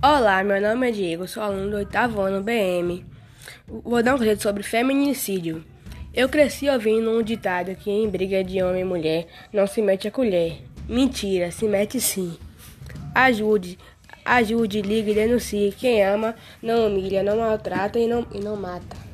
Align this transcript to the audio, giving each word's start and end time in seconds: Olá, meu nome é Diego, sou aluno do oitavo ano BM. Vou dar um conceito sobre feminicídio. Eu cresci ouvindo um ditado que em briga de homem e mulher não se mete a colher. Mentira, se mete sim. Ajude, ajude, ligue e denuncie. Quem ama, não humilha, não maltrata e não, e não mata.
Olá, 0.00 0.44
meu 0.44 0.60
nome 0.60 0.88
é 0.88 0.92
Diego, 0.92 1.26
sou 1.26 1.42
aluno 1.42 1.70
do 1.70 1.76
oitavo 1.78 2.20
ano 2.20 2.40
BM. 2.40 3.04
Vou 3.66 4.00
dar 4.00 4.14
um 4.14 4.18
conceito 4.18 4.40
sobre 4.40 4.62
feminicídio. 4.62 5.64
Eu 6.14 6.28
cresci 6.28 6.68
ouvindo 6.70 7.10
um 7.10 7.20
ditado 7.20 7.74
que 7.74 7.90
em 7.90 8.08
briga 8.08 8.44
de 8.44 8.62
homem 8.62 8.82
e 8.82 8.84
mulher 8.84 9.26
não 9.52 9.66
se 9.66 9.82
mete 9.82 10.06
a 10.06 10.10
colher. 10.12 10.62
Mentira, 10.88 11.50
se 11.50 11.66
mete 11.66 12.00
sim. 12.00 12.38
Ajude, 13.12 13.76
ajude, 14.24 14.82
ligue 14.82 15.10
e 15.10 15.14
denuncie. 15.14 15.74
Quem 15.76 16.04
ama, 16.06 16.36
não 16.62 16.86
humilha, 16.86 17.24
não 17.24 17.38
maltrata 17.38 17.98
e 17.98 18.06
não, 18.06 18.24
e 18.32 18.38
não 18.38 18.54
mata. 18.54 19.07